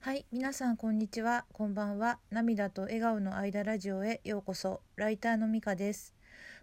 [0.00, 2.20] はい、皆さんこんにちは、こんばんは。
[2.30, 4.80] 涙と笑顔の間ラジオへようこそ。
[4.94, 6.14] ライターのみかです。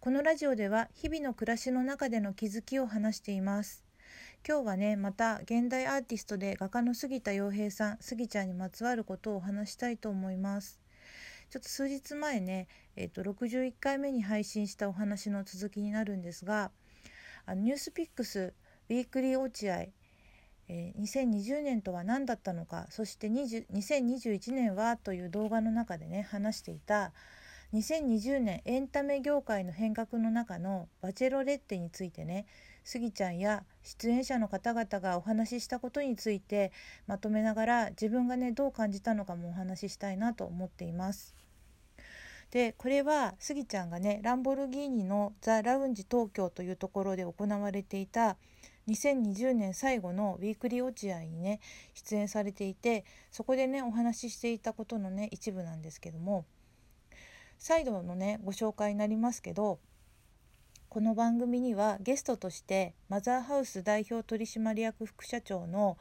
[0.00, 3.84] このラジオでは日々の暮らしの中での気づきを話しています。
[4.46, 10.80] 今日はね、また現代アーティストで画家の杉田洋平さん、杉ちゃんにまつわることを話したいと思います。
[11.50, 12.66] ちょっと数日前ね、
[12.96, 16.72] えっ、と61回目に配信したお話の続きになるんですが、
[17.46, 18.54] あのニュースピックス
[18.88, 19.86] ウィークリー落合
[20.72, 27.12] え2020年とは何だったのかそして20 2021年はという動画の中でね話していた
[27.74, 32.46] 2020年エンタメ業界の変革の中のバチェロレッテについてね
[32.84, 36.70] スギちゃんや出演者の方々がお話ししたことについて
[37.08, 41.34] まとめながら自分がねどう感じたのかもお話ししたいなと思っています。
[42.52, 48.36] でこれはスギちゃんがねランボルギーニのザ・ラウンジ東京というところで行われていた
[48.90, 51.60] 2020年最後のウィークリー落合にね
[51.94, 56.44] 出演されていてそこでねお話ししていたことのね一部なんですけども
[57.58, 59.78] 再度のねご紹介になりますけど
[60.88, 65.96] この番組にはゲストとしてマザーハウス代表取締役副社長の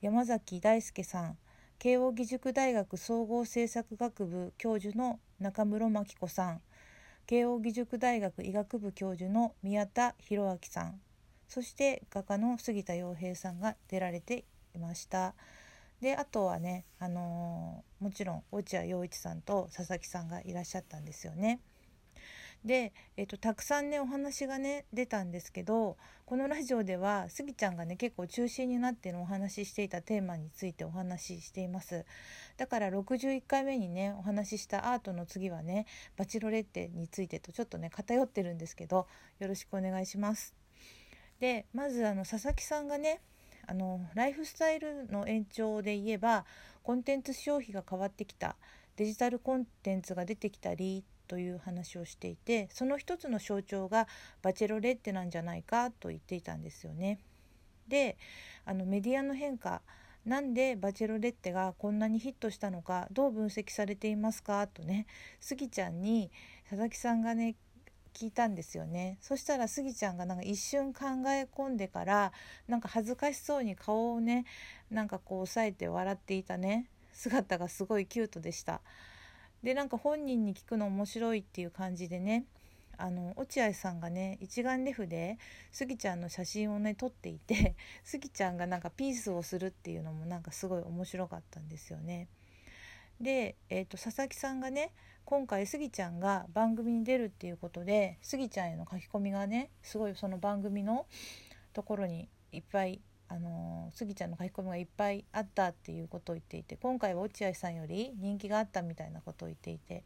[0.00, 1.36] 山崎大輔さん
[1.78, 6.60] 慶應義塾大学総合政策学部教授の中室真紀子さん
[7.26, 11.00] 慶應義塾大学医学部教授の宮田博明さん
[11.48, 14.44] そして画家の杉田洋平さんが出られて
[14.74, 15.34] いました。
[16.00, 21.60] であとはね、あのーもちろん落合陽一さんと佐々木さんがいらっしゃったんですよね。
[22.64, 32.04] で、えっとたくさんねお話がね出たんですけどこのラジオではスギちゃんがね結構中心になってのお話ししていたテーマについてお話ししています
[32.56, 35.86] だから61回目にねお話ししたアートの次はね
[36.16, 39.06] バチロレッテについてとちょっとね偏ってるんですけど
[39.38, 40.65] よろしくお願いします
[41.40, 43.20] でまずあの佐々木さんがね
[43.66, 46.44] あのライフスタイルの延長で言えば
[46.82, 48.56] コンテンツ消費が変わってきた
[48.96, 54.06] デジタルコンテンツが出てきたりという話をしていてその一つの象徴が
[54.42, 57.18] バチェロレッテなんじゃないかと言っていたんですよね。
[57.88, 58.16] で
[58.64, 59.82] あのメディアの変化
[60.24, 65.06] なんでバチェロレッテがこんなにヒットしたのかどう分析されていますかとね
[65.40, 66.32] スギちゃんに
[66.64, 67.54] 佐々木さんがね
[68.16, 69.18] 聞いたんですよね。
[69.20, 72.32] そしたらスギちゃんがなんか一瞬考え込んでから
[72.66, 74.46] なんか恥ずかしそうに顔をね
[74.90, 76.86] なんかこう押さえて笑っていたね。
[77.12, 78.80] 姿がすごいキュートでした。
[79.62, 82.44] でなんか本人に聞くの面白いっていう感じでね
[82.98, 85.38] あの落合さんがね一眼レフで
[85.70, 92.28] スギちゃんの写真をね撮っていてスギちゃんがなんかピースをするっていうのもなんかすごい面白かったんですよね。
[93.20, 94.92] で、えー、と佐々木さんがね
[95.24, 101.06] 今回スギちゃんが番組に出るっていうことでスギちゃんへの書き込みがねすごいその番組の
[101.72, 110.04] ところにいっぱいあのスギちゃんの書き込みがいっぱいあったっていうことを言っていて今回は落合さんより人気があったみたいなことを言っていて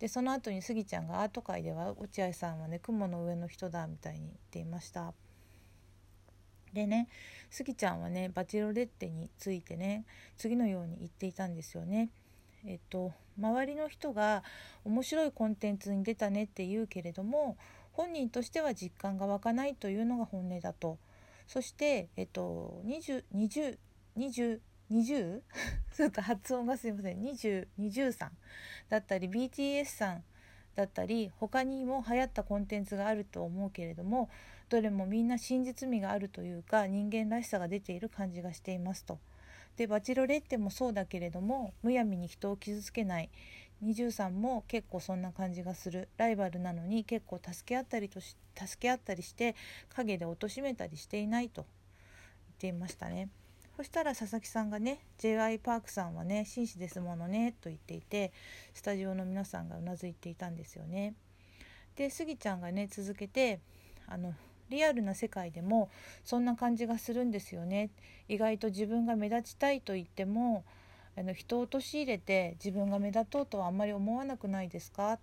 [0.00, 5.12] でその後にスギちゃんがアート界では落合さんはね雲の上の人だみたいに言っていました。
[6.72, 7.08] でね
[7.50, 10.04] スギちゃんはねバチロレッテについてね
[10.36, 12.10] 次のように言っていたんですよね。
[12.66, 14.42] えっと、周りの人が
[14.84, 17.56] 面白いコンテンツに出たねって言うけれども
[17.92, 20.98] 本人としては実感が湧かないというのが本音だと。
[21.46, 24.60] そして、えっと、202020
[24.90, 25.42] 20
[25.92, 27.22] ちょっと発音がすいません。
[27.22, 28.36] 2020さん
[28.88, 30.24] だったり BTS さん
[30.74, 34.30] だったり他にも流行ったコンテンツがあると思うけれども
[34.68, 39.18] どれもみんな真実味があるというか人間らしさが出ている感じがしていますと。
[39.78, 43.30] でバチロレッテもそうだけれどもむやみに人を傷つけない。
[43.84, 46.08] 23も結構そんな感じがする。
[46.16, 49.54] ライバルなのに結構助け合ったりとし助け合ったりして
[49.90, 51.62] 陰で貶めたりしていないと。
[51.62, 53.28] 言っていましたね。
[53.76, 58.32] そしたら佐々木さんがね j y パークさんはね紳士ですものねと言っていて
[58.74, 61.14] スタジオの皆さんがうなずいていたんですよね。
[61.94, 63.60] でスギちゃんがね続けて
[64.08, 64.34] あの
[64.70, 65.90] リアルな世界でも
[66.24, 67.90] そんな感じがするんですよね。
[68.28, 70.64] 意外と自分が目立ちたいと言っても
[71.16, 75.18] あの人を陥れて自分が目立とうとはあんまり思わなくないですか？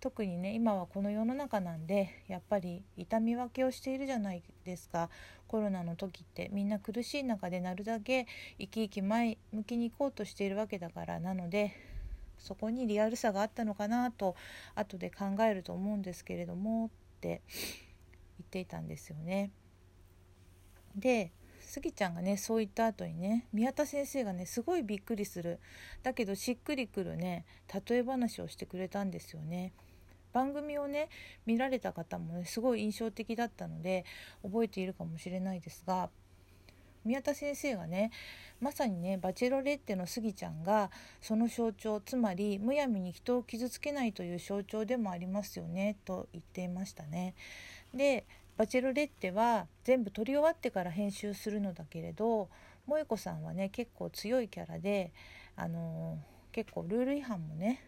[0.00, 5.10] 特にね今はこの世の中なんでやっぱり痛み分けをしているじゃないですか。
[5.48, 8.26] コロナの時ってみんな苦しい中でなるだけ
[8.58, 11.18] 生き生き前向きに行こうとしているわけだから。
[11.18, 11.72] なので
[12.38, 14.36] そこにリアルさがあったのかなと
[14.74, 17.42] 後で考えると思うんですけれどもって。
[18.50, 19.52] っていたんですよね。
[20.96, 21.30] で
[21.60, 25.60] スギちゃんがねそう言った後にね宮田先生がねすごいびっくりする
[26.02, 27.44] だけどしっくりくるね
[27.88, 29.72] 例え話をしてくれたんですよね。
[30.32, 31.08] 番組をね
[31.46, 34.04] 見られた方もねすごい印象的だったので
[34.42, 36.08] 覚えているかもしれないですが
[37.04, 38.10] 宮田先生がね
[38.60, 47.34] まさにねバチェロレッテのスギちゃんがその象徴つまりむやみに人を傷つけないという象徴でもありますよねと言っていましたね。
[47.94, 48.26] で
[48.56, 52.50] バチェロレッテは全部撮り終わってから編集するのだけれど
[52.86, 55.12] 萌子さんはね結構強いキャラで、
[55.56, 57.82] あのー、結構ルール違反もね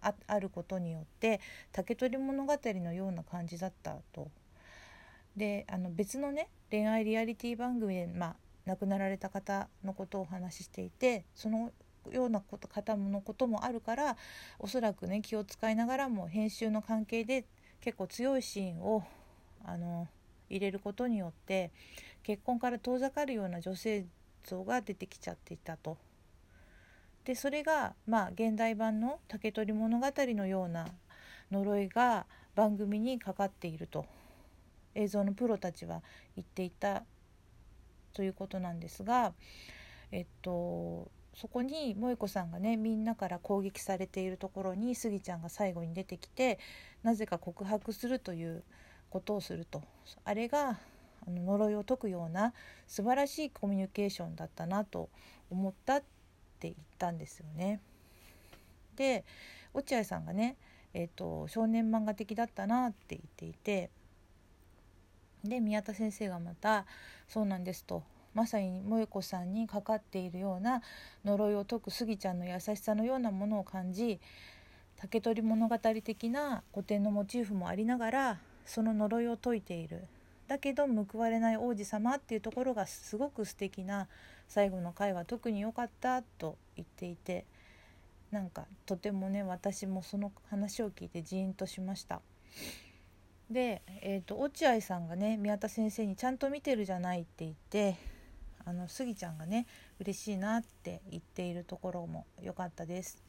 [0.00, 1.40] あることによって
[1.72, 4.30] 竹取物語のような感じだったと。
[5.40, 11.72] であの別のね恋愛リアリティ番組で、まあ、亡くなられた方のことをお話ししていてその
[12.12, 14.16] ようなこと方のこともあるから
[14.58, 17.46] おそらくね気を使いながらも編集の関係で
[17.80, 19.02] 結構強いシーンを
[19.64, 20.08] あの
[20.50, 21.70] 入れることによって
[22.22, 24.04] 結婚から遠ざかるような女性
[24.44, 25.96] 像が出てきちゃっていたと。
[27.24, 30.86] でそれがまあ現代版の「竹取物語」のような
[31.50, 34.04] 呪いが番組にかかっていると
[34.94, 36.02] 映像のプロたちは
[36.36, 37.04] 言っていた
[38.12, 39.32] ということなんですが、
[40.12, 46.58] えっと、そこに萌子さんがねみんなから攻撃されているところにスギちゃんが最後に出てきて
[47.02, 48.62] なぜか告白するという
[49.10, 49.82] ことをすると
[50.24, 50.78] あれが
[51.26, 52.52] あの呪いを解くような
[52.86, 55.08] 素晴らしいコミュニケーションだったなと
[55.50, 56.06] 思ったって
[56.62, 57.80] 言ったんですよね。
[58.96, 59.24] で
[59.72, 60.56] 落合さんがね、
[60.92, 63.90] えーと少年漫画的だったなって言っていて
[65.44, 66.86] で宮田先生がまた
[67.28, 68.02] 「そうなんです」と
[68.34, 70.82] まさに萌子さんにかかっているような
[71.24, 74.20] 呪いを解くスギちゃんの優しさのようなものを感じ
[74.96, 80.04] 竹取物語的な古典のモチーフもありながらその呪いを解いている
[80.46, 84.08] だけど報われない王子様っていうところがすごく素敵な
[84.48, 87.46] 最後の回は特に良かったと言っていて
[88.30, 92.20] なんかとてもね私もその話を聞いてジーンとしました。
[93.50, 97.96] で、えーと、落合さんがね宮田先生に「ちゃんと見てるじゃない」って言って
[98.64, 99.66] あのスギちゃんがね
[99.98, 103.22] 嬉しいなって言っているところも良かったです。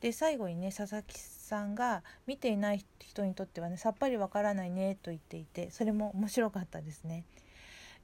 [0.00, 7.24] で最後にね佐々木さんが見ていない人にとってはねさっぱりわからないねと言っていてそれも面白かったですね。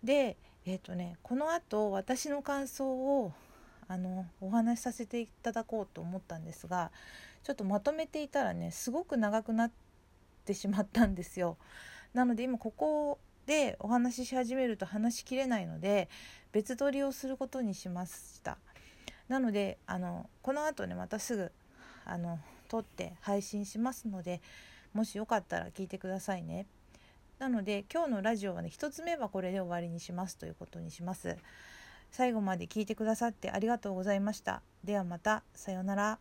[0.05, 3.33] でえっ、ー、とねこのあと私の感想を
[3.89, 6.93] あのお話しさせていただこうと思ったんですが
[7.43, 9.88] ちょっとまとめていたらねすごく長くなって
[10.49, 11.59] ってしまったんですよ。
[12.15, 16.09] なので今ここでお話しし始めると話しきれないので
[16.53, 18.56] 別撮りをすることにしました。
[19.29, 21.53] なのであのこの後ねまたすぐ
[22.06, 24.41] あの撮って配信しますので
[24.95, 26.67] もしよかったら聞いてくださいね。
[27.39, 31.37] なので今日のラジオはね1つ目はこれで終わりにしますということにします。
[32.11, 34.62] 最後まで聞いてくださってありがとうございました。
[34.83, 36.19] ではまたさようなら。